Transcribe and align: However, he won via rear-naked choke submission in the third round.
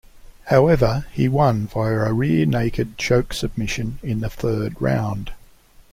However, 0.45 1.05
he 1.11 1.29
won 1.29 1.67
via 1.67 2.11
rear-naked 2.11 2.97
choke 2.97 3.35
submission 3.35 3.99
in 4.01 4.21
the 4.21 4.31
third 4.31 4.77
round. 4.81 5.33